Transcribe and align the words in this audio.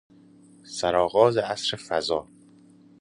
سرآغاز 0.63 1.37
عصر 1.37 1.75
فضا 1.77 2.27